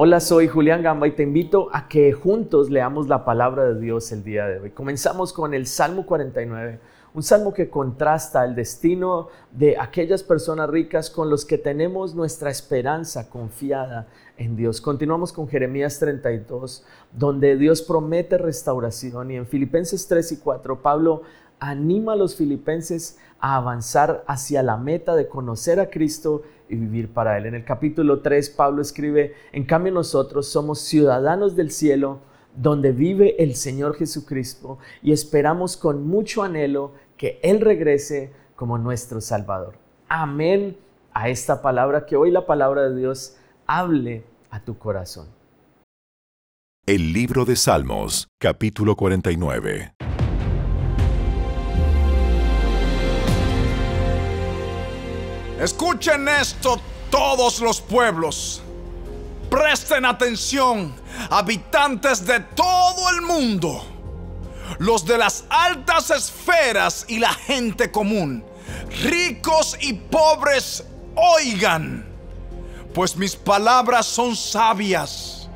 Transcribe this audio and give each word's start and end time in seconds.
Hola, 0.00 0.20
soy 0.20 0.46
Julián 0.46 0.84
Gamba 0.84 1.08
y 1.08 1.10
te 1.10 1.24
invito 1.24 1.70
a 1.72 1.88
que 1.88 2.12
juntos 2.12 2.70
leamos 2.70 3.08
la 3.08 3.24
palabra 3.24 3.64
de 3.64 3.80
Dios 3.80 4.12
el 4.12 4.22
día 4.22 4.46
de 4.46 4.60
hoy. 4.60 4.70
Comenzamos 4.70 5.32
con 5.32 5.54
el 5.54 5.66
Salmo 5.66 6.06
49, 6.06 6.78
un 7.14 7.22
salmo 7.24 7.52
que 7.52 7.68
contrasta 7.68 8.44
el 8.44 8.54
destino 8.54 9.26
de 9.50 9.76
aquellas 9.76 10.22
personas 10.22 10.70
ricas 10.70 11.10
con 11.10 11.28
los 11.28 11.44
que 11.44 11.58
tenemos 11.58 12.14
nuestra 12.14 12.48
esperanza 12.48 13.28
confiada 13.28 14.06
en 14.36 14.54
Dios. 14.54 14.80
Continuamos 14.80 15.32
con 15.32 15.48
Jeremías 15.48 15.98
32, 15.98 16.84
donde 17.12 17.56
Dios 17.56 17.82
promete 17.82 18.38
restauración 18.38 19.32
y 19.32 19.36
en 19.36 19.48
Filipenses 19.48 20.06
3 20.06 20.30
y 20.30 20.36
4 20.36 20.80
Pablo 20.80 21.22
anima 21.60 22.12
a 22.12 22.16
los 22.16 22.36
filipenses 22.36 23.18
a 23.40 23.56
avanzar 23.56 24.24
hacia 24.28 24.62
la 24.62 24.76
meta 24.76 25.16
de 25.16 25.26
conocer 25.26 25.80
a 25.80 25.90
Cristo 25.90 26.42
y 26.68 26.76
vivir 26.76 27.08
para 27.08 27.36
Él. 27.38 27.46
En 27.46 27.54
el 27.54 27.64
capítulo 27.64 28.20
3, 28.20 28.50
Pablo 28.50 28.82
escribe, 28.82 29.34
en 29.52 29.64
cambio 29.64 29.92
nosotros 29.92 30.48
somos 30.48 30.80
ciudadanos 30.80 31.56
del 31.56 31.70
cielo, 31.70 32.20
donde 32.56 32.92
vive 32.92 33.42
el 33.42 33.54
Señor 33.54 33.96
Jesucristo, 33.96 34.78
y 35.02 35.12
esperamos 35.12 35.76
con 35.76 36.06
mucho 36.06 36.42
anhelo 36.42 36.92
que 37.16 37.38
Él 37.42 37.60
regrese 37.60 38.32
como 38.56 38.78
nuestro 38.78 39.20
Salvador. 39.20 39.74
Amén 40.08 40.76
a 41.12 41.28
esta 41.28 41.62
palabra, 41.62 42.06
que 42.06 42.16
hoy 42.16 42.30
la 42.30 42.46
palabra 42.46 42.88
de 42.88 42.96
Dios 42.96 43.36
hable 43.66 44.24
a 44.50 44.60
tu 44.60 44.78
corazón. 44.78 45.28
El 46.86 47.12
libro 47.12 47.44
de 47.44 47.54
Salmos, 47.54 48.28
capítulo 48.38 48.96
49. 48.96 49.92
Escuchen 55.58 56.28
esto 56.28 56.80
todos 57.10 57.60
los 57.60 57.80
pueblos. 57.80 58.62
Presten 59.50 60.04
atención, 60.04 60.94
habitantes 61.30 62.24
de 62.24 62.38
todo 62.40 63.10
el 63.10 63.22
mundo, 63.22 63.82
los 64.78 65.04
de 65.04 65.18
las 65.18 65.44
altas 65.48 66.10
esferas 66.10 67.06
y 67.08 67.18
la 67.18 67.32
gente 67.32 67.90
común, 67.90 68.44
ricos 69.02 69.76
y 69.80 69.94
pobres, 69.94 70.84
oigan, 71.16 72.06
pues 72.94 73.16
mis 73.16 73.34
palabras 73.34 74.06
son 74.06 74.36
sabias 74.36 75.48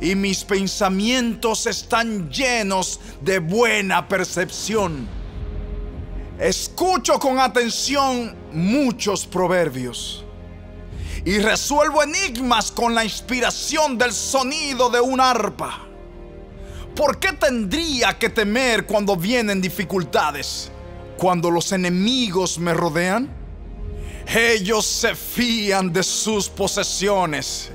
y 0.00 0.14
mis 0.14 0.42
pensamientos 0.42 1.66
están 1.66 2.30
llenos 2.30 2.98
de 3.20 3.38
buena 3.38 4.08
percepción. 4.08 5.17
Escucho 6.38 7.18
con 7.18 7.40
atención 7.40 8.32
muchos 8.52 9.26
proverbios 9.26 10.24
y 11.24 11.40
resuelvo 11.40 12.00
enigmas 12.04 12.70
con 12.70 12.94
la 12.94 13.02
inspiración 13.02 13.98
del 13.98 14.12
sonido 14.12 14.88
de 14.88 15.00
un 15.00 15.20
arpa. 15.20 15.80
¿Por 16.94 17.18
qué 17.18 17.32
tendría 17.32 18.16
que 18.16 18.28
temer 18.28 18.86
cuando 18.86 19.16
vienen 19.16 19.60
dificultades? 19.60 20.70
Cuando 21.16 21.50
los 21.50 21.72
enemigos 21.72 22.56
me 22.56 22.72
rodean? 22.72 23.28
Ellos 24.32 24.86
se 24.86 25.16
fían 25.16 25.92
de 25.92 26.04
sus 26.04 26.48
posesiones 26.48 27.72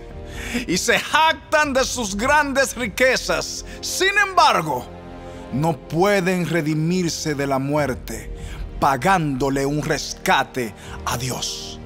y 0.68 0.78
se 0.78 0.98
jactan 1.00 1.74
de 1.74 1.84
sus 1.84 2.16
grandes 2.16 2.78
riquezas. 2.78 3.66
Sin 3.82 4.18
embargo, 4.26 4.86
no 5.52 5.78
pueden 5.78 6.48
redimirse 6.48 7.36
de 7.36 7.46
la 7.46 7.60
muerte 7.60 8.33
pagándole 8.84 9.66
un 9.66 9.82
rescate 9.82 10.74
a 11.06 11.18
Dios. 11.18 11.80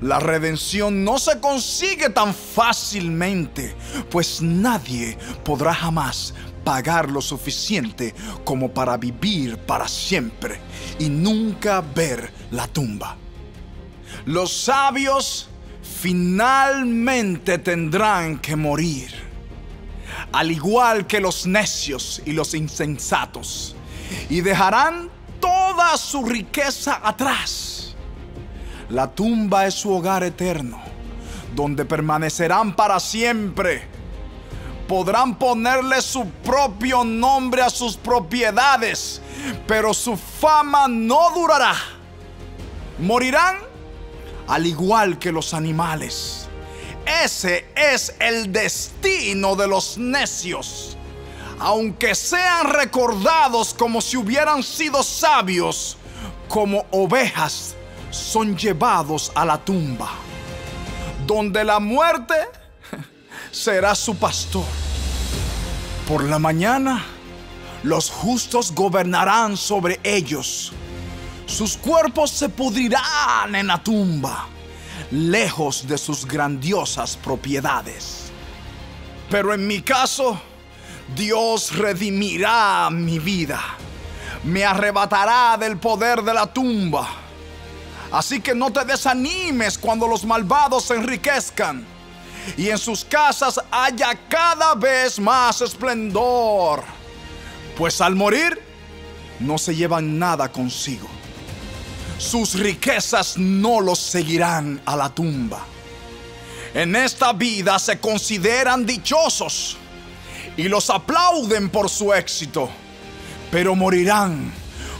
La 0.00 0.18
redención 0.18 1.04
no 1.04 1.18
se 1.18 1.38
consigue 1.40 2.08
tan 2.08 2.32
fácilmente, 2.32 3.76
pues 4.10 4.40
nadie 4.40 5.18
podrá 5.44 5.74
jamás 5.74 6.32
pagar 6.64 7.10
lo 7.10 7.20
suficiente 7.20 8.14
como 8.42 8.70
para 8.70 8.96
vivir 8.96 9.58
para 9.58 9.86
siempre 9.86 10.58
y 10.98 11.10
nunca 11.10 11.82
ver 11.82 12.32
la 12.50 12.66
tumba. 12.66 13.18
Los 14.24 14.54
sabios 14.54 15.50
finalmente 16.00 17.58
tendrán 17.58 18.38
que 18.38 18.56
morir, 18.56 19.10
al 20.32 20.50
igual 20.50 21.06
que 21.06 21.20
los 21.20 21.46
necios 21.46 22.22
y 22.24 22.32
los 22.32 22.54
insensatos 22.54 23.76
y 24.28 24.40
dejarán 24.40 25.10
toda 25.40 25.96
su 25.96 26.24
riqueza 26.24 27.00
atrás. 27.02 27.94
La 28.88 29.08
tumba 29.08 29.66
es 29.66 29.74
su 29.74 29.92
hogar 29.92 30.24
eterno, 30.24 30.80
donde 31.54 31.84
permanecerán 31.84 32.74
para 32.74 32.98
siempre. 32.98 33.88
Podrán 34.88 35.36
ponerle 35.36 36.02
su 36.02 36.28
propio 36.28 37.04
nombre 37.04 37.62
a 37.62 37.70
sus 37.70 37.96
propiedades, 37.96 39.22
pero 39.66 39.94
su 39.94 40.16
fama 40.16 40.88
no 40.88 41.30
durará. 41.34 41.76
Morirán 42.98 43.56
al 44.48 44.66
igual 44.66 45.18
que 45.20 45.30
los 45.30 45.54
animales. 45.54 46.48
Ese 47.24 47.66
es 47.76 48.14
el 48.18 48.52
destino 48.52 49.54
de 49.54 49.68
los 49.68 49.96
necios 49.96 50.96
aunque 51.60 52.14
sean 52.14 52.68
recordados 52.68 53.74
como 53.74 54.00
si 54.00 54.16
hubieran 54.16 54.62
sido 54.62 55.02
sabios, 55.02 55.98
como 56.48 56.86
ovejas, 56.90 57.76
son 58.10 58.56
llevados 58.56 59.30
a 59.34 59.44
la 59.44 59.58
tumba, 59.58 60.10
donde 61.26 61.62
la 61.62 61.78
muerte 61.78 62.34
será 63.52 63.94
su 63.94 64.16
pastor. 64.16 64.64
Por 66.08 66.24
la 66.24 66.38
mañana, 66.38 67.04
los 67.82 68.10
justos 68.10 68.74
gobernarán 68.74 69.56
sobre 69.56 70.00
ellos. 70.02 70.72
Sus 71.44 71.76
cuerpos 71.76 72.30
se 72.30 72.48
pudrirán 72.48 73.54
en 73.54 73.66
la 73.66 73.82
tumba, 73.82 74.46
lejos 75.10 75.86
de 75.86 75.98
sus 75.98 76.24
grandiosas 76.24 77.18
propiedades. 77.18 78.30
Pero 79.28 79.52
en 79.54 79.66
mi 79.66 79.82
caso, 79.82 80.40
Dios 81.14 81.76
redimirá 81.76 82.88
mi 82.90 83.18
vida. 83.18 83.60
Me 84.44 84.64
arrebatará 84.64 85.56
del 85.58 85.78
poder 85.78 86.22
de 86.22 86.34
la 86.34 86.46
tumba. 86.46 87.08
Así 88.12 88.40
que 88.40 88.54
no 88.54 88.72
te 88.72 88.84
desanimes 88.84 89.78
cuando 89.78 90.06
los 90.08 90.24
malvados 90.24 90.84
se 90.84 90.94
enriquezcan 90.94 91.86
y 92.56 92.68
en 92.68 92.78
sus 92.78 93.04
casas 93.04 93.60
haya 93.70 94.18
cada 94.28 94.74
vez 94.74 95.18
más 95.20 95.60
esplendor. 95.60 96.82
Pues 97.76 98.00
al 98.00 98.16
morir 98.16 98.60
no 99.38 99.58
se 99.58 99.74
llevan 99.74 100.18
nada 100.18 100.50
consigo. 100.50 101.08
Sus 102.18 102.54
riquezas 102.54 103.38
no 103.38 103.80
los 103.80 103.98
seguirán 103.98 104.80
a 104.84 104.96
la 104.96 105.08
tumba. 105.08 105.64
En 106.74 106.94
esta 106.94 107.32
vida 107.32 107.78
se 107.78 107.98
consideran 107.98 108.84
dichosos 108.84 109.76
y 110.56 110.64
los 110.64 110.90
aplauden 110.90 111.70
por 111.70 111.88
su 111.88 112.12
éxito, 112.12 112.68
pero 113.50 113.74
morirán 113.74 114.52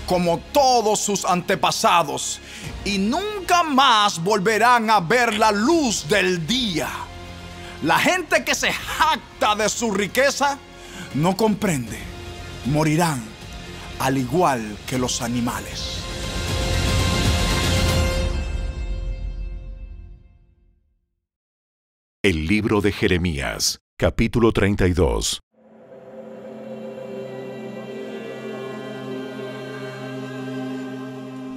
como 0.07 0.39
todos 0.53 0.99
sus 0.99 1.25
antepasados 1.25 2.41
y 2.85 2.99
nunca 2.99 3.63
más 3.63 4.23
volverán 4.23 4.91
a 4.91 5.01
ver 5.01 5.35
la 5.35 5.53
luz 5.53 6.09
del 6.09 6.47
día. 6.47 6.89
La 7.83 7.99
gente 7.99 8.45
que 8.45 8.55
se 8.55 8.73
jacta 8.73 9.55
de 9.55 9.69
su 9.69 9.93
riqueza 9.93 10.59
no 11.15 11.37
comprende, 11.37 11.99
morirán 12.67 13.23
al 14.01 14.19
igual 14.19 14.77
que 14.87 14.99
los 14.99 15.23
animales. 15.23 15.99
El 22.23 22.47
libro 22.47 22.81
de 22.81 22.93
Jeremías, 22.93 23.81
capítulo 24.01 24.51
32. 24.51 25.43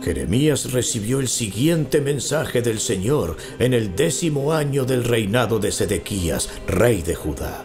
Jeremías 0.03 0.73
recibió 0.73 1.21
el 1.21 1.29
siguiente 1.29 2.01
mensaje 2.01 2.61
del 2.61 2.81
Señor 2.81 3.37
en 3.59 3.73
el 3.73 3.95
décimo 3.95 4.51
año 4.51 4.83
del 4.83 5.05
reinado 5.05 5.59
de 5.59 5.71
Sedequías, 5.71 6.49
rey 6.67 7.01
de 7.01 7.15
Judá. 7.15 7.63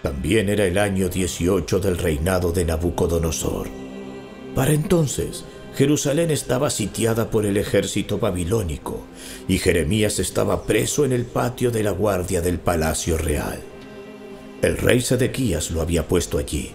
También 0.00 0.48
era 0.48 0.64
el 0.64 0.78
año 0.78 1.10
18 1.10 1.78
del 1.78 1.98
reinado 1.98 2.52
de 2.52 2.64
Nabucodonosor. 2.64 3.68
Para 4.54 4.72
entonces, 4.72 5.44
Jerusalén 5.74 6.30
estaba 6.30 6.70
sitiada 6.70 7.28
por 7.28 7.44
el 7.44 7.58
ejército 7.58 8.18
babilónico 8.18 9.04
y 9.46 9.58
Jeremías 9.58 10.20
estaba 10.20 10.64
preso 10.64 11.04
en 11.04 11.12
el 11.12 11.26
patio 11.26 11.70
de 11.70 11.82
la 11.82 11.90
guardia 11.90 12.40
del 12.40 12.58
palacio 12.58 13.18
real. 13.18 13.73
El 14.64 14.78
rey 14.78 15.02
Sedequías 15.02 15.70
lo 15.72 15.82
había 15.82 16.08
puesto 16.08 16.38
allí 16.38 16.72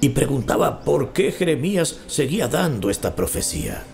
y 0.00 0.08
preguntaba 0.08 0.80
por 0.80 1.12
qué 1.12 1.30
Jeremías 1.30 2.00
seguía 2.08 2.48
dando 2.48 2.90
esta 2.90 3.14
profecía. 3.14 3.84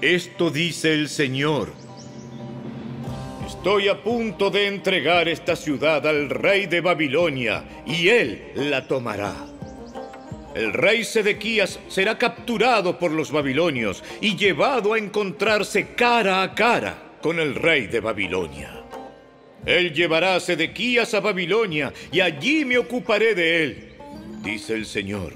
Esto 0.00 0.48
dice 0.48 0.94
el 0.94 1.08
Señor. 1.08 1.72
Estoy 3.44 3.88
a 3.88 4.00
punto 4.00 4.48
de 4.48 4.68
entregar 4.68 5.26
esta 5.26 5.56
ciudad 5.56 6.06
al 6.06 6.30
rey 6.30 6.66
de 6.66 6.80
Babilonia 6.80 7.64
y 7.84 8.06
él 8.06 8.52
la 8.54 8.86
tomará. 8.86 9.34
El 10.54 10.72
rey 10.72 11.02
Sedequías 11.02 11.80
será 11.88 12.16
capturado 12.16 12.96
por 12.96 13.10
los 13.10 13.32
babilonios 13.32 14.04
y 14.20 14.36
llevado 14.36 14.92
a 14.92 14.98
encontrarse 14.98 15.94
cara 15.96 16.44
a 16.44 16.54
cara 16.54 17.16
con 17.20 17.40
el 17.40 17.56
rey 17.56 17.88
de 17.88 17.98
Babilonia. 17.98 18.73
Él 19.66 19.92
llevará 19.92 20.36
a 20.36 20.40
Sedequías 20.40 21.14
a 21.14 21.20
Babilonia 21.20 21.92
y 22.12 22.20
allí 22.20 22.64
me 22.64 22.78
ocuparé 22.78 23.34
de 23.34 23.62
él, 23.62 23.88
dice 24.42 24.74
el 24.74 24.86
Señor. 24.86 25.32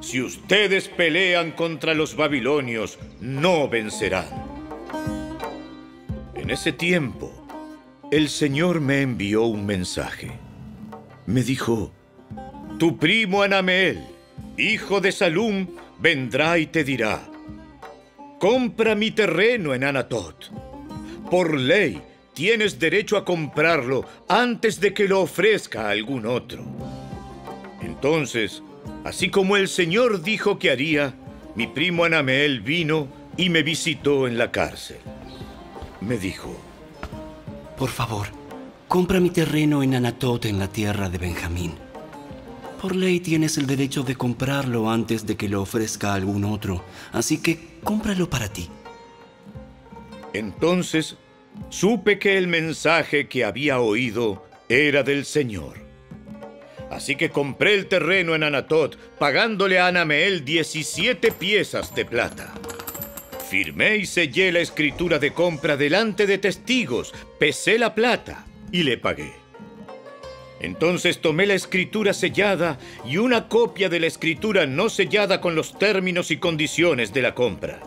Si 0.00 0.20
ustedes 0.20 0.88
pelean 0.88 1.52
contra 1.52 1.94
los 1.94 2.16
babilonios, 2.16 2.98
no 3.20 3.68
vencerán. 3.68 4.28
En 6.34 6.50
ese 6.50 6.72
tiempo, 6.72 7.32
el 8.10 8.28
Señor 8.28 8.80
me 8.80 9.02
envió 9.02 9.44
un 9.44 9.66
mensaje. 9.66 10.32
Me 11.26 11.42
dijo, 11.42 11.92
tu 12.78 12.98
primo 12.98 13.42
Anameel, 13.42 14.00
hijo 14.56 15.00
de 15.00 15.12
Salum, 15.12 15.68
vendrá 15.98 16.58
y 16.58 16.66
te 16.66 16.82
dirá, 16.82 17.20
compra 18.38 18.94
mi 18.94 19.10
terreno 19.10 19.74
en 19.74 19.84
Anatot. 19.84 20.50
Por 21.30 21.56
ley, 21.56 22.00
tienes 22.40 22.78
derecho 22.78 23.18
a 23.18 23.24
comprarlo 23.26 24.06
antes 24.26 24.80
de 24.80 24.94
que 24.94 25.06
lo 25.06 25.20
ofrezca 25.20 25.82
a 25.82 25.90
algún 25.90 26.24
otro. 26.24 26.64
Entonces, 27.82 28.62
así 29.04 29.28
como 29.28 29.58
el 29.58 29.68
Señor 29.68 30.22
dijo 30.22 30.58
que 30.58 30.70
haría, 30.70 31.12
mi 31.54 31.66
primo 31.66 32.04
Anameel 32.04 32.62
vino 32.62 33.08
y 33.36 33.50
me 33.50 33.62
visitó 33.62 34.26
en 34.26 34.38
la 34.38 34.50
cárcel. 34.50 34.96
Me 36.00 36.16
dijo, 36.16 36.56
Por 37.76 37.90
favor, 37.90 38.28
compra 38.88 39.20
mi 39.20 39.28
terreno 39.28 39.82
en 39.82 39.96
Anatot 39.96 40.46
en 40.46 40.58
la 40.58 40.68
tierra 40.68 41.10
de 41.10 41.18
Benjamín. 41.18 41.74
Por 42.80 42.96
ley 42.96 43.20
tienes 43.20 43.58
el 43.58 43.66
derecho 43.66 44.02
de 44.02 44.16
comprarlo 44.16 44.90
antes 44.90 45.26
de 45.26 45.36
que 45.36 45.50
lo 45.50 45.60
ofrezca 45.60 46.12
a 46.12 46.14
algún 46.14 46.46
otro, 46.46 46.82
así 47.12 47.42
que 47.42 47.80
cómpralo 47.84 48.30
para 48.30 48.48
ti. 48.48 48.70
Entonces 50.32 51.18
supe 51.68 52.18
que 52.18 52.36
el 52.36 52.46
mensaje 52.46 53.28
que 53.28 53.44
había 53.44 53.80
oído 53.80 54.46
era 54.68 55.02
del 55.02 55.24
Señor. 55.24 55.78
Así 56.90 57.16
que 57.16 57.30
compré 57.30 57.74
el 57.74 57.86
terreno 57.86 58.34
en 58.34 58.42
Anatot, 58.42 58.96
pagándole 59.18 59.78
a 59.78 59.86
Anameel 59.86 60.44
17 60.44 61.32
piezas 61.32 61.94
de 61.94 62.04
plata. 62.04 62.52
Firmé 63.48 63.96
y 63.96 64.06
sellé 64.06 64.52
la 64.52 64.60
escritura 64.60 65.18
de 65.18 65.32
compra 65.32 65.76
delante 65.76 66.26
de 66.26 66.38
testigos, 66.38 67.12
pesé 67.38 67.78
la 67.78 67.94
plata 67.94 68.46
y 68.72 68.82
le 68.82 68.98
pagué. 68.98 69.32
Entonces 70.60 71.20
tomé 71.20 71.46
la 71.46 71.54
escritura 71.54 72.12
sellada 72.12 72.78
y 73.04 73.16
una 73.16 73.48
copia 73.48 73.88
de 73.88 73.98
la 73.98 74.06
escritura 74.06 74.66
no 74.66 74.88
sellada 74.88 75.40
con 75.40 75.54
los 75.54 75.78
términos 75.78 76.30
y 76.30 76.36
condiciones 76.36 77.12
de 77.14 77.22
la 77.22 77.34
compra, 77.34 77.80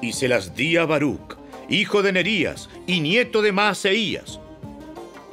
y 0.00 0.12
se 0.14 0.28
las 0.28 0.56
di 0.56 0.76
a 0.76 0.86
Baruch, 0.86 1.36
hijo 1.68 2.02
de 2.02 2.12
Nerías 2.12 2.68
y 2.86 3.00
nieto 3.00 3.42
de 3.42 3.52
Maaseías. 3.52 4.40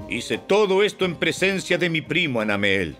Hice 0.10 0.38
todo 0.38 0.84
esto 0.84 1.06
en 1.06 1.16
presencia 1.16 1.78
de 1.78 1.90
mi 1.90 2.02
primo 2.02 2.42
Anameel, 2.42 2.96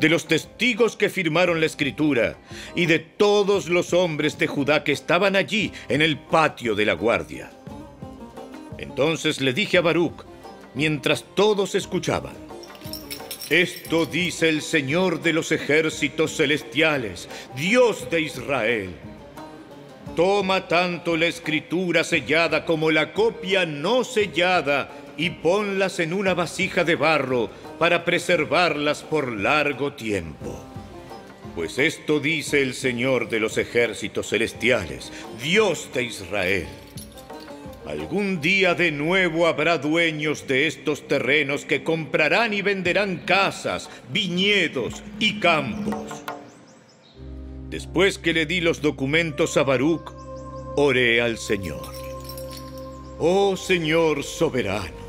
de 0.00 0.08
los 0.08 0.26
testigos 0.26 0.96
que 0.96 1.08
firmaron 1.08 1.60
la 1.60 1.66
escritura 1.66 2.36
y 2.74 2.86
de 2.86 2.98
todos 2.98 3.68
los 3.68 3.92
hombres 3.92 4.38
de 4.38 4.46
Judá 4.46 4.82
que 4.84 4.92
estaban 4.92 5.36
allí 5.36 5.72
en 5.88 6.02
el 6.02 6.18
patio 6.18 6.74
de 6.74 6.86
la 6.86 6.94
guardia. 6.94 7.50
Entonces 8.78 9.40
le 9.40 9.52
dije 9.52 9.78
a 9.78 9.82
Baruch, 9.82 10.24
mientras 10.74 11.24
todos 11.34 11.74
escuchaban, 11.74 12.34
esto 13.52 14.06
dice 14.06 14.48
el 14.48 14.62
Señor 14.62 15.22
de 15.22 15.34
los 15.34 15.52
ejércitos 15.52 16.36
celestiales, 16.36 17.28
Dios 17.54 18.08
de 18.10 18.22
Israel. 18.22 18.90
Toma 20.16 20.68
tanto 20.68 21.16
la 21.16 21.26
escritura 21.26 22.04
sellada 22.04 22.66
como 22.66 22.90
la 22.90 23.14
copia 23.14 23.64
no 23.64 24.04
sellada 24.04 24.90
y 25.16 25.30
ponlas 25.30 26.00
en 26.00 26.12
una 26.12 26.34
vasija 26.34 26.84
de 26.84 26.96
barro 26.96 27.48
para 27.78 28.04
preservarlas 28.04 29.02
por 29.02 29.32
largo 29.32 29.94
tiempo. 29.94 30.62
Pues 31.54 31.78
esto 31.78 32.20
dice 32.20 32.60
el 32.60 32.74
Señor 32.74 33.30
de 33.30 33.40
los 33.40 33.56
ejércitos 33.56 34.28
celestiales, 34.28 35.10
Dios 35.42 35.88
de 35.94 36.02
Israel. 36.04 36.66
Algún 37.86 38.40
día 38.40 38.74
de 38.74 38.92
nuevo 38.92 39.46
habrá 39.46 39.78
dueños 39.78 40.46
de 40.46 40.66
estos 40.66 41.08
terrenos 41.08 41.64
que 41.64 41.82
comprarán 41.82 42.52
y 42.52 42.62
venderán 42.62 43.18
casas, 43.18 43.90
viñedos 44.10 45.02
y 45.18 45.40
campos. 45.40 46.22
Después 47.72 48.18
que 48.18 48.34
le 48.34 48.44
di 48.44 48.60
los 48.60 48.82
documentos 48.82 49.56
a 49.56 49.62
Baruch, 49.62 50.12
oré 50.76 51.22
al 51.22 51.38
Señor. 51.38 51.94
Oh 53.18 53.56
Señor 53.56 54.24
soberano, 54.24 55.00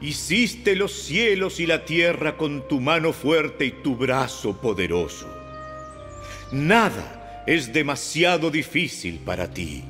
hiciste 0.00 0.74
los 0.74 0.94
cielos 0.94 1.60
y 1.60 1.66
la 1.66 1.84
tierra 1.84 2.38
con 2.38 2.66
tu 2.68 2.80
mano 2.80 3.12
fuerte 3.12 3.66
y 3.66 3.72
tu 3.72 3.96
brazo 3.96 4.58
poderoso. 4.58 5.28
Nada 6.52 7.44
es 7.46 7.70
demasiado 7.70 8.50
difícil 8.50 9.18
para 9.18 9.52
ti. 9.52 9.84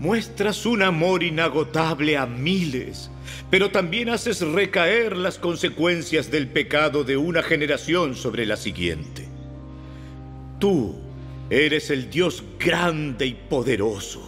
Muestras 0.00 0.66
un 0.66 0.82
amor 0.82 1.22
inagotable 1.22 2.18
a 2.18 2.26
miles, 2.26 3.10
pero 3.50 3.70
también 3.70 4.10
haces 4.10 4.42
recaer 4.42 5.16
las 5.16 5.38
consecuencias 5.38 6.30
del 6.30 6.46
pecado 6.46 7.04
de 7.04 7.16
una 7.16 7.42
generación 7.42 8.14
sobre 8.14 8.44
la 8.44 8.58
siguiente. 8.58 9.31
Tú 10.62 10.94
eres 11.50 11.90
el 11.90 12.08
Dios 12.08 12.44
grande 12.56 13.26
y 13.26 13.34
poderoso, 13.34 14.22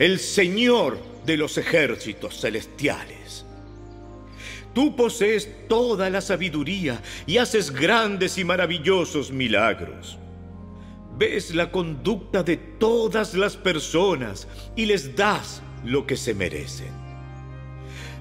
el 0.00 0.18
Señor 0.18 0.98
de 1.24 1.36
los 1.36 1.56
ejércitos 1.58 2.40
celestiales. 2.40 3.46
Tú 4.74 4.96
posees 4.96 5.48
toda 5.68 6.10
la 6.10 6.20
sabiduría 6.22 7.00
y 7.24 7.38
haces 7.38 7.70
grandes 7.70 8.36
y 8.36 8.42
maravillosos 8.42 9.30
milagros. 9.30 10.18
Ves 11.16 11.54
la 11.54 11.70
conducta 11.70 12.42
de 12.42 12.56
todas 12.56 13.34
las 13.34 13.56
personas 13.56 14.48
y 14.74 14.86
les 14.86 15.14
das 15.14 15.62
lo 15.84 16.04
que 16.04 16.16
se 16.16 16.34
merecen. 16.34 16.90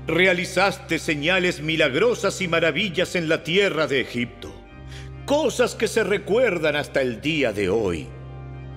Realizaste 0.06 1.00
señales 1.00 1.62
milagrosas 1.62 2.42
y 2.42 2.48
maravillas 2.48 3.16
en 3.16 3.28
la 3.28 3.44
tierra 3.44 3.88
de 3.88 4.02
Egipto, 4.02 4.54
cosas 5.26 5.76
que 5.76 5.88
se 5.88 6.04
recuerdan 6.04 6.76
hasta 6.76 7.02
el 7.02 7.22
día 7.22 7.54
de 7.54 7.70
hoy. 7.70 8.08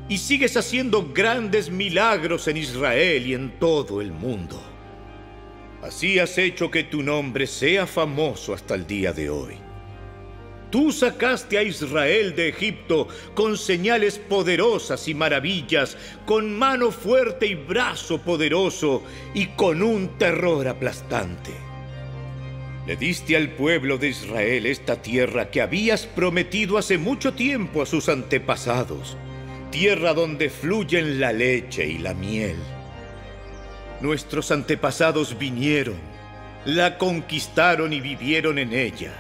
Y 0.09 0.19
sigues 0.19 0.57
haciendo 0.57 1.13
grandes 1.13 1.71
milagros 1.71 2.47
en 2.49 2.57
Israel 2.57 3.27
y 3.27 3.35
en 3.35 3.59
todo 3.59 4.01
el 4.01 4.13
mundo. 4.13 4.63
Así 5.83 6.19
has 6.19 6.39
hecho 6.39 6.71
que 6.71 6.85
tu 6.85 7.03
nombre 7.03 7.47
sea 7.47 7.87
famoso 7.87 8.55
hasta 8.55 8.75
el 8.75 8.87
día 8.87 9.13
de 9.13 9.31
hoy. 9.31 9.55
Tú 10.71 10.93
sacaste 10.93 11.59
a 11.59 11.63
Israel 11.63 12.35
de 12.35 12.49
Egipto 12.49 13.09
con 13.35 13.57
señales 13.57 14.19
poderosas 14.19 15.07
y 15.09 15.15
maravillas, 15.15 15.97
con 16.25 16.57
mano 16.57 16.91
fuerte 16.91 17.47
y 17.47 17.55
brazo 17.55 18.19
poderoso 18.19 19.03
y 19.33 19.47
con 19.47 19.83
un 19.83 20.19
terror 20.19 20.67
aplastante. 20.67 21.53
Le 22.87 22.97
diste 22.97 23.37
al 23.37 23.51
pueblo 23.51 23.99
de 23.99 24.09
Israel 24.09 24.67
esta 24.67 25.03
tierra 25.03 25.51
que 25.51 25.61
habías 25.61 26.07
prometido 26.07 26.79
hace 26.79 26.99
mucho 26.99 27.35
tiempo 27.35 27.83
a 27.83 27.87
sus 27.87 28.09
antepasados, 28.09 29.17
tierra 29.71 30.15
donde 30.15 30.51
fluyen 30.51 31.19
la 31.19 31.33
leche 31.33 31.87
y 31.87 31.99
la 31.99 32.15
miel. 32.15 32.57
Nuestros 34.01 34.51
antepasados 34.51 35.37
vinieron, 35.39 35.97
la 36.65 36.99
conquistaron 36.99 37.93
y 37.93 38.01
vivieron 38.01 38.59
en 38.59 38.73
ella 38.73 39.13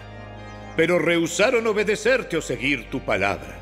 pero 0.77 0.99
rehusaron 0.99 1.67
obedecerte 1.67 2.37
o 2.37 2.43
seguir 2.43 2.91
tu 2.91 3.01
palabra. 3.01 3.59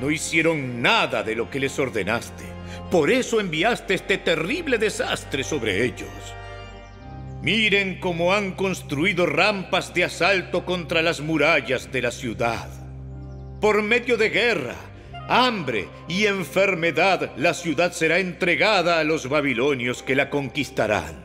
No 0.00 0.10
hicieron 0.10 0.82
nada 0.82 1.22
de 1.22 1.36
lo 1.36 1.48
que 1.48 1.60
les 1.60 1.78
ordenaste. 1.78 2.44
Por 2.90 3.10
eso 3.10 3.38
enviaste 3.40 3.94
este 3.94 4.18
terrible 4.18 4.76
desastre 4.76 5.44
sobre 5.44 5.84
ellos. 5.84 6.10
Miren 7.44 8.00
cómo 8.00 8.32
han 8.32 8.52
construido 8.52 9.26
rampas 9.26 9.92
de 9.92 10.04
asalto 10.04 10.64
contra 10.64 11.02
las 11.02 11.20
murallas 11.20 11.92
de 11.92 12.00
la 12.00 12.10
ciudad. 12.10 12.70
Por 13.60 13.82
medio 13.82 14.16
de 14.16 14.30
guerra, 14.30 14.76
hambre 15.28 15.88
y 16.08 16.24
enfermedad, 16.24 17.32
la 17.36 17.52
ciudad 17.52 17.92
será 17.92 18.18
entregada 18.18 18.98
a 18.98 19.04
los 19.04 19.28
babilonios 19.28 20.02
que 20.02 20.16
la 20.16 20.30
conquistarán. 20.30 21.22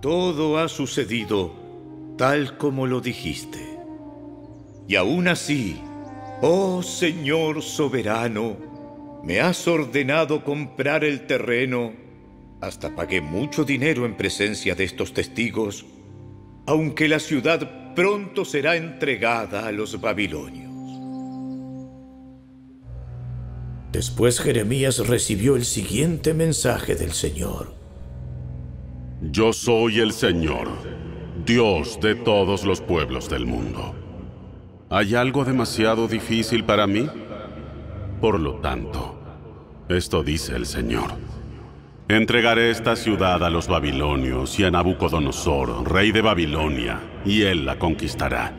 Todo 0.00 0.58
ha 0.58 0.68
sucedido 0.68 2.14
tal 2.16 2.56
como 2.56 2.86
lo 2.86 3.00
dijiste. 3.00 3.58
Y 4.86 4.94
aún 4.94 5.26
así, 5.26 5.80
oh 6.40 6.84
Señor 6.84 7.62
soberano, 7.62 8.56
me 9.24 9.40
has 9.40 9.66
ordenado 9.66 10.44
comprar 10.44 11.02
el 11.02 11.26
terreno 11.26 12.09
Hasta 12.60 12.94
pagué 12.94 13.20
mucho 13.20 13.64
dinero 13.64 14.04
en 14.04 14.16
presencia 14.16 14.74
de 14.74 14.84
estos 14.84 15.14
testigos, 15.14 15.86
aunque 16.66 17.08
la 17.08 17.18
ciudad 17.18 17.94
pronto 17.94 18.44
será 18.44 18.76
entregada 18.76 19.66
a 19.66 19.72
los 19.72 20.00
babilonios. 20.00 20.70
Después 23.92 24.38
Jeremías 24.40 25.06
recibió 25.06 25.56
el 25.56 25.64
siguiente 25.64 26.32
mensaje 26.34 26.94
del 26.94 27.12
Señor. 27.12 27.74
Yo 29.32 29.52
soy 29.52 30.00
el 30.00 30.12
Señor, 30.12 30.68
Dios 31.44 31.98
de 32.00 32.14
todos 32.14 32.64
los 32.64 32.80
pueblos 32.80 33.28
del 33.28 33.46
mundo. 33.46 33.94
¿Hay 34.90 35.14
algo 35.14 35.44
demasiado 35.44 36.08
difícil 36.08 36.64
para 36.64 36.86
mí? 36.86 37.08
Por 38.20 38.38
lo 38.38 38.56
tanto, 38.60 39.18
esto 39.88 40.22
dice 40.22 40.54
el 40.56 40.66
Señor. 40.66 41.29
Entregaré 42.10 42.70
esta 42.70 42.96
ciudad 42.96 43.44
a 43.44 43.50
los 43.50 43.68
babilonios 43.68 44.58
y 44.58 44.64
a 44.64 44.70
Nabucodonosor, 44.72 45.88
rey 45.88 46.10
de 46.10 46.22
Babilonia, 46.22 46.98
y 47.24 47.42
él 47.42 47.64
la 47.64 47.78
conquistará. 47.78 48.52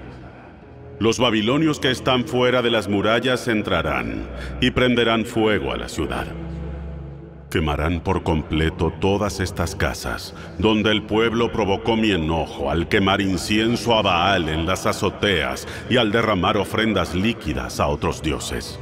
Los 0.99 1.19
babilonios 1.19 1.77
que 1.81 1.91
están 1.91 2.23
fuera 2.23 2.61
de 2.61 2.71
las 2.71 2.87
murallas 2.87 3.49
entrarán 3.49 4.25
y 4.61 4.71
prenderán 4.71 5.25
fuego 5.25 5.73
a 5.73 5.75
la 5.75 5.89
ciudad. 5.89 6.27
Quemarán 7.49 7.99
por 7.99 8.23
completo 8.23 8.93
todas 9.01 9.41
estas 9.41 9.75
casas, 9.75 10.33
donde 10.57 10.91
el 10.91 11.03
pueblo 11.03 11.51
provocó 11.51 11.97
mi 11.97 12.11
enojo 12.11 12.71
al 12.71 12.87
quemar 12.87 13.19
incienso 13.19 13.95
a 13.95 14.01
Baal 14.01 14.47
en 14.47 14.65
las 14.65 14.85
azoteas 14.85 15.67
y 15.89 15.97
al 15.97 16.13
derramar 16.13 16.55
ofrendas 16.55 17.13
líquidas 17.13 17.81
a 17.81 17.87
otros 17.87 18.21
dioses. 18.21 18.79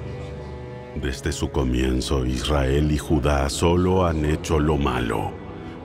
Desde 0.96 1.31
su 1.31 1.51
comienzo, 1.51 2.25
Israel 2.25 2.91
y 2.91 2.98
Judá 2.98 3.50
solo 3.50 4.05
han 4.05 4.25
hecho 4.25 4.60
lo 4.60 4.75
malo. 4.75 5.31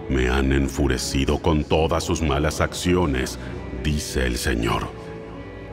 Me 0.08 0.28
han 0.28 0.52
enfurecido 0.52 1.38
con 1.38 1.64
todas 1.64 2.04
sus 2.04 2.22
malas 2.22 2.60
acciones, 2.60 3.38
dice 3.82 4.26
el 4.26 4.36
Señor. 4.36 4.88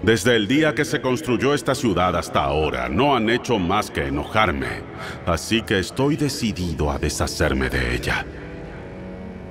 Desde 0.04 0.36
el 0.36 0.48
día 0.48 0.76
que 0.76 0.84
se 0.84 1.00
construyó 1.00 1.54
esta 1.54 1.76
ciudad 1.76 2.16
hasta 2.16 2.44
ahora, 2.44 2.90
no 2.90 3.16
han 3.16 3.30
hecho 3.30 3.58
más 3.58 3.90
que 3.90 4.08
enojarme, 4.08 4.82
así 5.26 5.62
que 5.62 5.80
estoy 5.80 6.18
decidido 6.18 6.92
a 6.92 6.98
deshacerme 6.98 7.70
de 7.70 7.96
ella. 7.96 8.26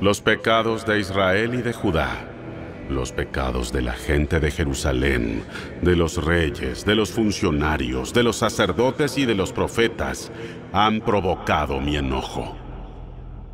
Los 0.00 0.20
pecados 0.20 0.84
de 0.84 1.00
Israel 1.00 1.54
y 1.54 1.62
de 1.62 1.72
Judá, 1.72 2.29
los 2.90 3.12
pecados 3.12 3.72
de 3.72 3.82
la 3.82 3.92
gente 3.92 4.40
de 4.40 4.50
Jerusalén, 4.50 5.42
de 5.82 5.96
los 5.96 6.22
reyes, 6.22 6.84
de 6.84 6.94
los 6.94 7.10
funcionarios, 7.10 8.12
de 8.12 8.22
los 8.22 8.36
sacerdotes 8.36 9.16
y 9.18 9.26
de 9.26 9.34
los 9.34 9.52
profetas, 9.52 10.30
han 10.72 11.00
provocado 11.00 11.80
mi 11.80 11.96
enojo. 11.96 12.56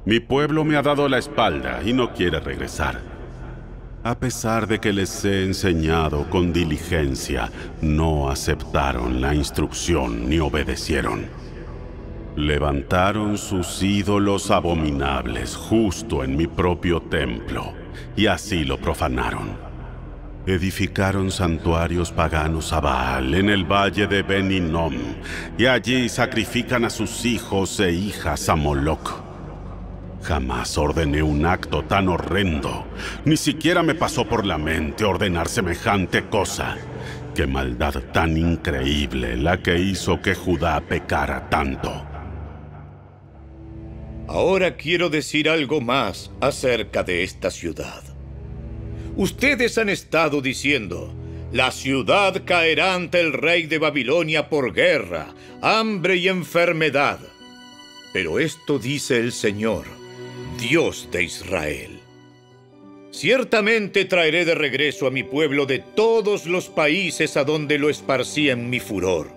Mi 0.04 0.20
pueblo 0.20 0.64
me 0.64 0.76
ha 0.76 0.82
dado 0.82 1.08
la 1.08 1.18
espalda 1.18 1.82
y 1.84 1.92
no 1.92 2.12
quiere 2.12 2.40
regresar. 2.40 3.00
A 4.04 4.16
pesar 4.16 4.68
de 4.68 4.78
que 4.78 4.92
les 4.92 5.24
he 5.24 5.42
enseñado 5.42 6.30
con 6.30 6.52
diligencia, 6.52 7.50
no 7.80 8.30
aceptaron 8.30 9.20
la 9.20 9.34
instrucción 9.34 10.28
ni 10.28 10.38
obedecieron. 10.38 11.26
Levantaron 12.36 13.36
sus 13.36 13.82
ídolos 13.82 14.52
abominables 14.52 15.56
justo 15.56 16.22
en 16.22 16.36
mi 16.36 16.46
propio 16.46 17.00
templo, 17.00 17.72
y 18.16 18.26
así 18.26 18.64
lo 18.64 18.78
profanaron. 18.78 19.56
Edificaron 20.46 21.32
santuarios 21.32 22.12
paganos 22.12 22.72
a 22.72 22.80
Baal 22.80 23.34
en 23.34 23.50
el 23.50 23.64
valle 23.64 24.06
de 24.06 24.22
Beninom, 24.22 24.94
y 25.58 25.66
allí 25.66 26.08
sacrifican 26.08 26.84
a 26.84 26.90
sus 26.90 27.24
hijos 27.24 27.80
e 27.80 27.90
hijas 27.90 28.48
a 28.48 28.54
Moloch. 28.54 29.24
Jamás 30.22 30.76
ordené 30.78 31.22
un 31.22 31.46
acto 31.46 31.84
tan 31.84 32.08
horrendo. 32.08 32.86
Ni 33.24 33.36
siquiera 33.36 33.82
me 33.82 33.94
pasó 33.94 34.24
por 34.24 34.44
la 34.44 34.58
mente 34.58 35.04
ordenar 35.04 35.48
semejante 35.48 36.24
cosa. 36.26 36.76
Qué 37.34 37.46
maldad 37.46 37.94
tan 38.12 38.36
increíble 38.36 39.36
la 39.36 39.58
que 39.58 39.78
hizo 39.78 40.22
que 40.22 40.34
Judá 40.34 40.80
pecara 40.80 41.48
tanto. 41.48 42.15
Ahora 44.28 44.76
quiero 44.76 45.08
decir 45.08 45.48
algo 45.48 45.80
más 45.80 46.30
acerca 46.40 47.02
de 47.04 47.22
esta 47.22 47.50
ciudad. 47.50 48.02
Ustedes 49.16 49.78
han 49.78 49.88
estado 49.88 50.40
diciendo, 50.42 51.14
la 51.52 51.70
ciudad 51.70 52.42
caerá 52.44 52.94
ante 52.94 53.20
el 53.20 53.32
rey 53.32 53.66
de 53.66 53.78
Babilonia 53.78 54.48
por 54.48 54.72
guerra, 54.72 55.34
hambre 55.62 56.16
y 56.16 56.28
enfermedad. 56.28 57.20
Pero 58.12 58.40
esto 58.40 58.78
dice 58.78 59.18
el 59.18 59.32
Señor 59.32 59.84
Dios 60.58 61.08
de 61.12 61.22
Israel. 61.22 62.00
Ciertamente 63.10 64.04
traeré 64.06 64.44
de 64.44 64.54
regreso 64.54 65.06
a 65.06 65.10
mi 65.10 65.22
pueblo 65.22 65.66
de 65.66 65.78
todos 65.78 66.46
los 66.46 66.68
países 66.68 67.36
a 67.36 67.44
donde 67.44 67.78
lo 67.78 67.88
esparcí 67.88 68.50
en 68.50 68.68
mi 68.68 68.80
furor. 68.80 69.35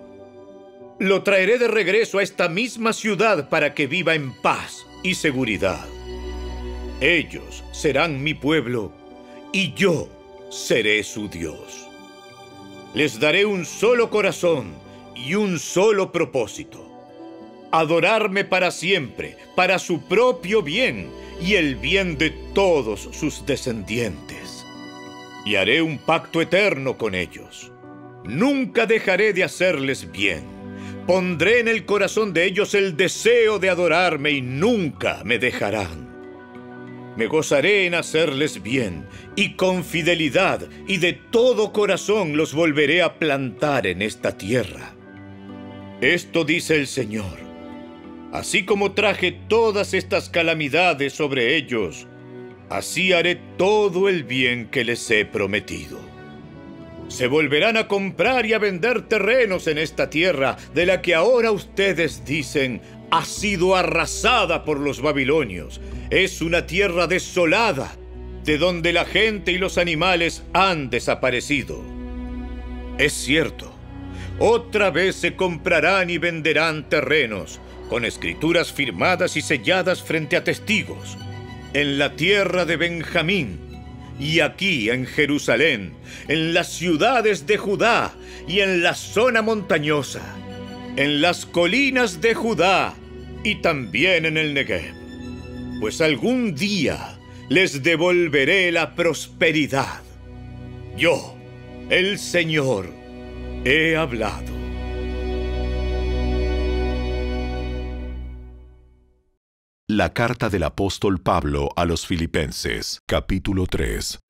Lo 1.00 1.22
traeré 1.22 1.58
de 1.58 1.66
regreso 1.66 2.18
a 2.18 2.22
esta 2.22 2.48
misma 2.48 2.92
ciudad 2.92 3.48
para 3.48 3.74
que 3.74 3.88
viva 3.88 4.14
en 4.14 4.32
paz 4.32 4.86
y 5.02 5.14
seguridad. 5.14 5.84
Ellos 7.00 7.64
serán 7.72 8.22
mi 8.22 8.34
pueblo 8.34 8.92
y 9.52 9.72
yo 9.72 10.08
seré 10.50 11.02
su 11.02 11.28
Dios. 11.28 11.88
Les 12.94 13.18
daré 13.18 13.46
un 13.46 13.64
solo 13.64 14.10
corazón 14.10 14.74
y 15.16 15.34
un 15.34 15.58
solo 15.58 16.12
propósito 16.12 16.86
adorarme 17.72 18.44
para 18.44 18.70
siempre, 18.70 19.36
para 19.54 19.78
su 19.78 20.02
propio 20.02 20.62
bien 20.62 21.08
y 21.40 21.54
el 21.54 21.76
bien 21.76 22.18
de 22.18 22.30
todos 22.54 23.08
sus 23.12 23.46
descendientes. 23.46 24.66
Y 25.46 25.54
haré 25.54 25.80
un 25.80 25.98
pacto 25.98 26.42
eterno 26.42 26.98
con 26.98 27.14
ellos. 27.14 27.72
Nunca 28.24 28.84
dejaré 28.84 29.32
de 29.32 29.44
hacerles 29.44 30.12
bien. 30.12 30.59
Pondré 31.06 31.60
en 31.60 31.68
el 31.68 31.84
corazón 31.84 32.32
de 32.32 32.44
ellos 32.44 32.74
el 32.74 32.96
deseo 32.96 33.58
de 33.58 33.70
adorarme 33.70 34.30
y 34.30 34.42
nunca 34.42 35.22
me 35.24 35.38
dejarán. 35.38 36.08
Me 37.16 37.26
gozaré 37.26 37.86
en 37.86 37.94
hacerles 37.94 38.62
bien 38.62 39.06
y 39.34 39.54
con 39.54 39.84
fidelidad 39.84 40.68
y 40.86 40.98
de 40.98 41.12
todo 41.12 41.72
corazón 41.72 42.36
los 42.36 42.54
volveré 42.54 43.02
a 43.02 43.18
plantar 43.18 43.86
en 43.86 44.02
esta 44.02 44.36
tierra. 44.36 44.94
Esto 46.00 46.44
dice 46.44 46.76
el 46.76 46.86
Señor 46.86 47.50
Así 48.32 48.64
como 48.64 48.92
traje 48.92 49.32
todas 49.32 49.92
estas 49.92 50.28
calamidades 50.30 51.12
sobre 51.14 51.56
ellos, 51.56 52.06
así 52.68 53.12
haré 53.12 53.40
todo 53.56 54.08
el 54.08 54.22
bien 54.22 54.68
que 54.70 54.84
les 54.84 55.10
he 55.10 55.24
prometido. 55.24 56.09
Se 57.10 57.26
volverán 57.26 57.76
a 57.76 57.88
comprar 57.88 58.46
y 58.46 58.52
a 58.52 58.58
vender 58.58 59.02
terrenos 59.02 59.66
en 59.66 59.78
esta 59.78 60.10
tierra 60.10 60.56
de 60.72 60.86
la 60.86 61.02
que 61.02 61.16
ahora 61.16 61.50
ustedes 61.50 62.24
dicen 62.24 62.80
ha 63.10 63.24
sido 63.24 63.74
arrasada 63.74 64.64
por 64.64 64.78
los 64.78 65.02
babilonios. 65.02 65.80
Es 66.10 66.40
una 66.40 66.66
tierra 66.66 67.08
desolada, 67.08 67.96
de 68.44 68.58
donde 68.58 68.92
la 68.92 69.04
gente 69.04 69.50
y 69.50 69.58
los 69.58 69.76
animales 69.76 70.44
han 70.52 70.88
desaparecido. 70.88 71.82
Es 72.96 73.12
cierto, 73.12 73.72
otra 74.38 74.90
vez 74.90 75.16
se 75.16 75.34
comprarán 75.34 76.10
y 76.10 76.18
venderán 76.18 76.88
terrenos, 76.88 77.58
con 77.88 78.04
escrituras 78.04 78.72
firmadas 78.72 79.36
y 79.36 79.42
selladas 79.42 80.00
frente 80.00 80.36
a 80.36 80.44
testigos, 80.44 81.18
en 81.74 81.98
la 81.98 82.14
tierra 82.14 82.64
de 82.66 82.76
Benjamín, 82.76 83.69
y 84.20 84.40
aquí 84.40 84.90
en 84.90 85.06
Jerusalén, 85.06 85.94
en 86.28 86.52
las 86.52 86.68
ciudades 86.72 87.46
de 87.46 87.56
Judá 87.56 88.14
y 88.46 88.60
en 88.60 88.82
la 88.82 88.94
zona 88.94 89.40
montañosa, 89.40 90.36
en 90.96 91.22
las 91.22 91.46
colinas 91.46 92.20
de 92.20 92.34
Judá 92.34 92.94
y 93.42 93.56
también 93.56 94.26
en 94.26 94.36
el 94.36 94.52
Negev. 94.52 94.94
Pues 95.80 96.02
algún 96.02 96.54
día 96.54 97.18
les 97.48 97.82
devolveré 97.82 98.70
la 98.70 98.94
prosperidad. 98.94 100.02
Yo, 100.96 101.34
el 101.88 102.18
Señor, 102.18 102.90
he 103.64 103.96
hablado. 103.96 104.49
La 109.92 110.12
carta 110.12 110.48
del 110.48 110.62
apóstol 110.62 111.20
Pablo 111.20 111.70
a 111.74 111.84
los 111.84 112.06
Filipenses, 112.06 113.02
capítulo 113.06 113.66
3. 113.66 114.20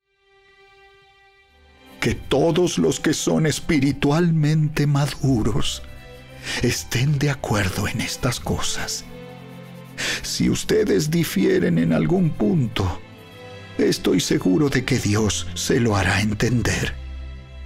Que 1.99 2.15
todos 2.15 2.79
los 2.79 2.99
que 2.99 3.13
son 3.13 3.45
espiritualmente 3.45 4.87
maduros 4.87 5.83
estén 6.63 7.19
de 7.19 7.29
acuerdo 7.29 7.87
en 7.87 8.01
estas 8.01 8.39
cosas. 8.39 9.05
Si 10.23 10.49
ustedes 10.49 11.11
difieren 11.11 11.77
en 11.77 11.93
algún 11.93 12.31
punto, 12.31 12.99
estoy 13.77 14.19
seguro 14.19 14.67
de 14.67 14.83
que 14.83 14.97
Dios 14.97 15.45
se 15.53 15.79
lo 15.79 15.95
hará 15.95 16.21
entender. 16.21 16.95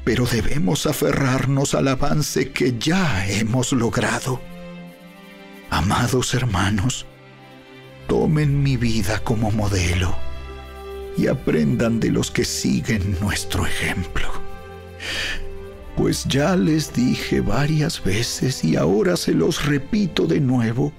Pero 0.04 0.26
debemos 0.26 0.86
aferrarnos 0.86 1.74
al 1.74 1.88
avance 1.88 2.52
que 2.52 2.78
ya 2.78 3.26
hemos 3.26 3.72
logrado. 3.72 4.42
Amados 5.70 6.34
hermanos, 6.34 7.06
tomen 8.08 8.62
mi 8.62 8.78
vida 8.78 9.20
como 9.20 9.52
modelo 9.52 10.16
y 11.18 11.28
aprendan 11.28 12.00
de 12.00 12.12
los 12.12 12.32
que 12.32 12.46
siguen 12.46 13.18
nuestro 13.22 13.66
ejemplo. 13.66 14.28
Pues 15.96 16.26
ya 16.26 16.56
les 16.56 16.94
dije 16.94 17.40
varias 17.40 18.04
veces 18.04 18.64
y 18.64 18.76
ahora 18.76 19.16
se 19.16 19.34
los 19.34 19.66
repito 19.66 20.28
de 20.28 20.40
nuevo, 20.42 20.92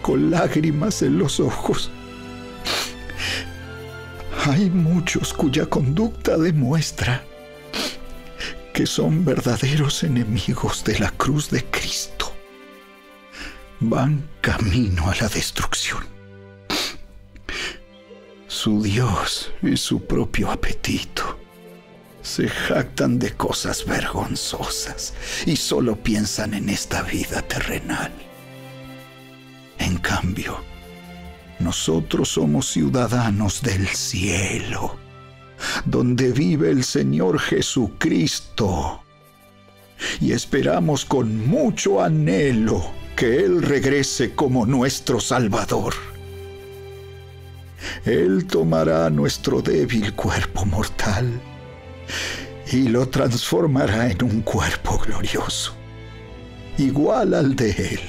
con 0.00 0.30
lágrimas 0.30 1.02
en 1.02 1.18
los 1.18 1.40
ojos. 1.40 1.90
Hay 4.46 4.70
muchos 4.70 5.32
cuya 5.32 5.66
conducta 5.66 6.36
demuestra 6.36 7.24
que 8.72 8.86
son 8.86 9.24
verdaderos 9.24 10.02
enemigos 10.02 10.82
de 10.84 10.98
la 10.98 11.10
cruz 11.10 11.50
de 11.50 11.62
Cristo. 11.66 12.21
Van 13.84 14.28
camino 14.40 15.10
a 15.10 15.14
la 15.16 15.26
destrucción. 15.26 16.04
Su 18.46 18.80
Dios 18.80 19.52
y 19.60 19.76
su 19.76 20.06
propio 20.06 20.52
apetito 20.52 21.36
se 22.22 22.48
jactan 22.48 23.18
de 23.18 23.32
cosas 23.32 23.84
vergonzosas 23.84 25.14
y 25.46 25.56
solo 25.56 25.96
piensan 25.96 26.54
en 26.54 26.68
esta 26.68 27.02
vida 27.02 27.42
terrenal. 27.42 28.12
En 29.78 29.98
cambio, 29.98 30.58
nosotros 31.58 32.28
somos 32.28 32.68
ciudadanos 32.68 33.62
del 33.62 33.88
cielo, 33.88 34.96
donde 35.86 36.30
vive 36.30 36.70
el 36.70 36.84
Señor 36.84 37.40
Jesucristo, 37.40 39.02
y 40.20 40.30
esperamos 40.30 41.04
con 41.04 41.48
mucho 41.48 42.00
anhelo 42.00 43.01
que 43.16 43.44
Él 43.44 43.62
regrese 43.62 44.34
como 44.34 44.66
nuestro 44.66 45.20
Salvador. 45.20 45.94
Él 48.04 48.46
tomará 48.46 49.10
nuestro 49.10 49.60
débil 49.62 50.14
cuerpo 50.14 50.64
mortal 50.64 51.40
y 52.70 52.88
lo 52.88 53.08
transformará 53.08 54.10
en 54.10 54.22
un 54.22 54.40
cuerpo 54.42 54.98
glorioso, 54.98 55.74
igual 56.78 57.34
al 57.34 57.54
de 57.54 57.70
Él. 57.70 58.00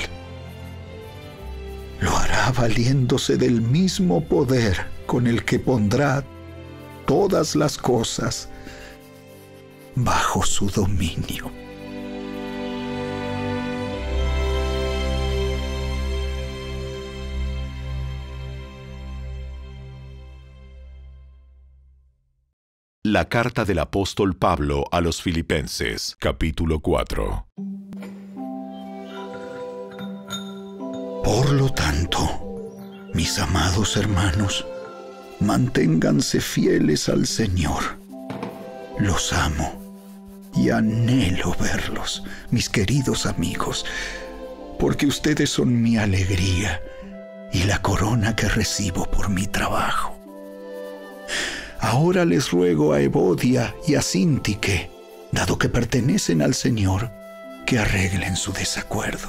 Lo 2.00 2.16
hará 2.18 2.52
valiéndose 2.52 3.38
del 3.38 3.62
mismo 3.62 4.24
poder 4.24 4.86
con 5.06 5.28
el 5.28 5.44
que 5.44 5.60
pondrá 5.60 6.24
todas 7.06 7.56
las 7.56 7.78
cosas 7.78 8.50
bajo 9.96 10.44
su 10.44 10.70
dominio. 10.70 11.63
La 23.14 23.30
carta 23.30 23.64
del 23.64 23.78
apóstol 23.78 24.36
Pablo 24.36 24.86
a 24.92 25.00
los 25.00 25.22
Filipenses, 25.22 26.18
capítulo 26.20 26.80
4. 26.80 27.46
Por 31.24 31.52
lo 31.52 31.70
tanto, 31.72 32.74
mis 33.14 33.38
amados 33.38 33.98
hermanos, 33.98 34.66
manténganse 35.40 36.42
fieles 36.42 37.08
al 37.08 37.28
Señor. 37.28 37.84
Los 38.98 39.32
amo 39.32 40.50
y 40.56 40.72
anhelo 40.72 41.56
verlos, 41.60 42.24
mis 42.50 42.68
queridos 42.68 43.28
amigos, 43.28 43.86
porque 44.80 45.06
ustedes 45.06 45.52
son 45.52 45.84
mi 45.84 45.98
alegría 45.98 46.82
y 47.52 47.66
la 47.66 47.80
corona 47.80 48.36
que 48.36 48.50
recibo 48.50 49.06
por 49.06 49.30
mi 49.30 49.46
trabajo. 49.46 50.18
Ahora 51.84 52.24
les 52.24 52.50
ruego 52.50 52.94
a 52.94 53.02
Evodia 53.02 53.76
y 53.86 53.96
a 53.96 54.02
Sintique, 54.02 54.90
dado 55.34 55.58
que 55.58 55.68
pertenecen 55.68 56.42
al 56.42 56.54
Señor, 56.54 57.12
que 57.66 57.78
arreglen 57.78 58.38
su 58.38 58.54
desacuerdo. 58.54 59.28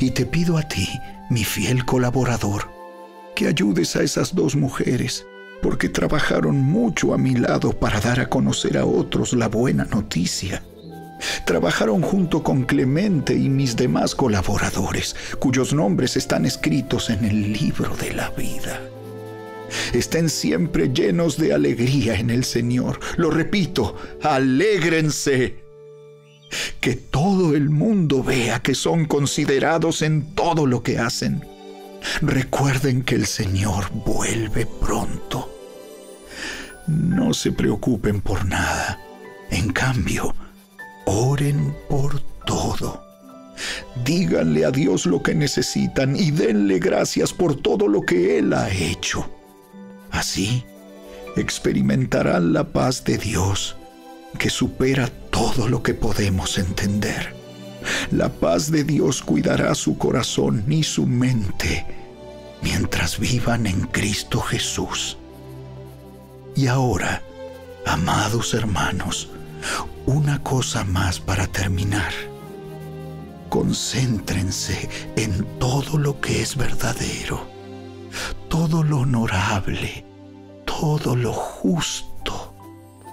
Y 0.00 0.12
te 0.12 0.24
pido 0.24 0.56
a 0.56 0.62
ti, 0.62 0.88
mi 1.28 1.44
fiel 1.44 1.84
colaborador, 1.84 2.70
que 3.36 3.46
ayudes 3.46 3.94
a 3.94 4.02
esas 4.02 4.34
dos 4.34 4.56
mujeres, 4.56 5.26
porque 5.60 5.90
trabajaron 5.90 6.62
mucho 6.62 7.12
a 7.12 7.18
mi 7.18 7.34
lado 7.34 7.72
para 7.78 8.00
dar 8.00 8.20
a 8.20 8.30
conocer 8.30 8.78
a 8.78 8.86
otros 8.86 9.34
la 9.34 9.48
buena 9.48 9.84
noticia. 9.84 10.62
Trabajaron 11.44 12.00
junto 12.00 12.42
con 12.42 12.62
Clemente 12.64 13.34
y 13.34 13.50
mis 13.50 13.76
demás 13.76 14.14
colaboradores, 14.14 15.14
cuyos 15.38 15.74
nombres 15.74 16.16
están 16.16 16.46
escritos 16.46 17.10
en 17.10 17.26
el 17.26 17.52
libro 17.52 17.94
de 17.98 18.14
la 18.14 18.30
vida 18.30 18.80
estén 19.92 20.28
siempre 20.28 20.90
llenos 20.92 21.36
de 21.36 21.52
alegría 21.52 22.14
en 22.14 22.30
el 22.30 22.44
Señor. 22.44 23.00
Lo 23.16 23.30
repito, 23.30 23.96
alégrense. 24.22 25.56
Que 26.80 26.94
todo 26.94 27.54
el 27.54 27.68
mundo 27.68 28.22
vea 28.22 28.60
que 28.60 28.74
son 28.74 29.04
considerados 29.04 30.02
en 30.02 30.34
todo 30.34 30.66
lo 30.66 30.82
que 30.82 30.98
hacen. 30.98 31.44
Recuerden 32.22 33.02
que 33.02 33.16
el 33.16 33.26
Señor 33.26 33.90
vuelve 34.06 34.66
pronto. 34.80 35.54
No 36.86 37.34
se 37.34 37.52
preocupen 37.52 38.20
por 38.20 38.46
nada. 38.46 38.98
En 39.50 39.72
cambio, 39.72 40.34
oren 41.04 41.74
por 41.88 42.20
todo. 42.46 43.04
Díganle 44.04 44.64
a 44.64 44.70
Dios 44.70 45.04
lo 45.04 45.22
que 45.22 45.34
necesitan 45.34 46.16
y 46.16 46.30
denle 46.30 46.78
gracias 46.78 47.32
por 47.32 47.56
todo 47.56 47.88
lo 47.88 48.02
que 48.02 48.38
Él 48.38 48.52
ha 48.52 48.70
hecho. 48.70 49.28
Así 50.10 50.64
experimentarán 51.36 52.52
la 52.52 52.64
paz 52.64 53.04
de 53.04 53.18
Dios 53.18 53.76
que 54.38 54.50
supera 54.50 55.08
todo 55.30 55.68
lo 55.68 55.82
que 55.82 55.94
podemos 55.94 56.58
entender. 56.58 57.34
La 58.10 58.28
paz 58.28 58.70
de 58.70 58.84
Dios 58.84 59.22
cuidará 59.22 59.74
su 59.74 59.98
corazón 59.98 60.64
y 60.68 60.82
su 60.82 61.06
mente 61.06 61.86
mientras 62.62 63.18
vivan 63.18 63.66
en 63.66 63.82
Cristo 63.86 64.40
Jesús. 64.40 65.16
Y 66.56 66.66
ahora, 66.66 67.22
amados 67.86 68.54
hermanos, 68.54 69.30
una 70.06 70.42
cosa 70.42 70.84
más 70.84 71.20
para 71.20 71.46
terminar. 71.46 72.12
Concéntrense 73.48 74.88
en 75.16 75.44
todo 75.58 75.98
lo 75.98 76.20
que 76.20 76.42
es 76.42 76.56
verdadero, 76.56 77.48
todo 78.48 78.82
lo 78.82 79.00
honorable, 79.00 80.04
todo 80.64 81.16
lo 81.16 81.32
justo, 81.32 82.54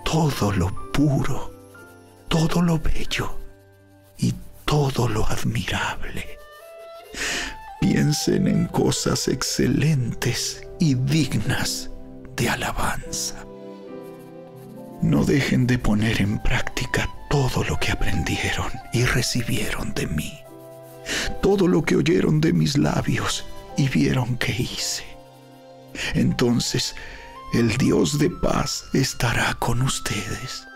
todo 0.04 0.52
lo 0.52 0.92
puro, 0.92 1.52
todo 2.28 2.62
lo 2.62 2.80
bello 2.80 3.38
y 4.18 4.34
todo 4.66 5.08
lo 5.08 5.26
admirable. 5.28 6.26
Piensen 7.82 8.48
en 8.48 8.68
cosas 8.68 9.28
excelentes 9.28 10.68
y 10.80 10.96
dignas 10.96 11.90
de 12.36 12.50
alabanza. 12.50 13.46
No 15.02 15.24
dejen 15.24 15.68
de 15.68 15.78
poner 15.78 16.22
en 16.22 16.40
práctica 16.40 17.10
todo 17.30 17.64
lo 17.64 17.78
que 17.78 17.92
aprendieron 17.92 18.72
y 18.94 19.06
recibieron 19.06 19.94
de 19.94 20.08
mí, 20.08 20.40
todo 21.42 21.68
lo 21.68 21.84
que 21.84 21.96
oyeron 21.96 22.42
de 22.42 22.54
mis 22.54 22.78
labios 22.78 23.46
y 23.78 23.90
vieron 23.90 24.38
que 24.38 24.52
hice. 24.52 25.06
Entonces 26.14 26.96
el 27.54 27.78
Dios 27.78 28.20
de 28.20 28.30
paz 28.30 28.86
estará 28.94 29.54
con 29.56 29.82
ustedes. 29.82 30.68